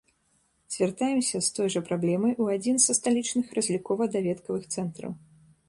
Звяртаемся 0.75 1.41
з 1.47 1.51
той 1.57 1.67
жа 1.75 1.83
праблемай 1.91 2.33
у 2.47 2.49
адзін 2.55 2.81
са 2.87 2.97
сталічных 3.03 3.55
разлікова-даведкавых 3.61 4.69
цэнтраў. 4.77 5.11